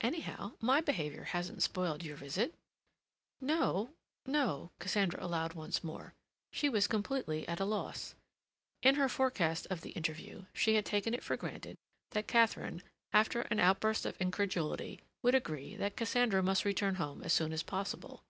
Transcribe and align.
"Anyhow, 0.00 0.52
my 0.60 0.80
behavior 0.80 1.24
hasn't 1.24 1.64
spoiled 1.64 2.04
your 2.04 2.14
visit." 2.14 2.54
"No," 3.40 3.90
Cassandra 4.78 5.20
allowed 5.20 5.54
once 5.54 5.82
more. 5.82 6.14
She 6.52 6.68
was 6.68 6.86
completely 6.86 7.48
at 7.48 7.58
a 7.58 7.64
loss. 7.64 8.14
In 8.84 8.94
her 8.94 9.08
forecast 9.08 9.66
of 9.68 9.80
the 9.80 9.90
interview 9.98 10.44
she 10.54 10.76
had 10.76 10.86
taken 10.86 11.12
it 11.12 11.24
for 11.24 11.36
granted 11.36 11.76
that 12.12 12.28
Katharine, 12.28 12.84
after 13.12 13.40
an 13.50 13.58
outburst 13.58 14.06
of 14.06 14.16
incredulity, 14.20 15.00
would 15.22 15.34
agree 15.34 15.74
that 15.74 15.96
Cassandra 15.96 16.40
must 16.40 16.64
return 16.64 16.94
home 16.94 17.24
as 17.24 17.32
soon 17.32 17.52
as 17.52 17.64
possible. 17.64 18.22